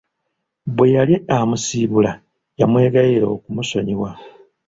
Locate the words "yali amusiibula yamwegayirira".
0.95-3.27